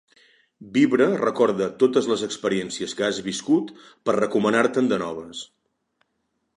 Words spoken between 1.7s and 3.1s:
totes les experiències que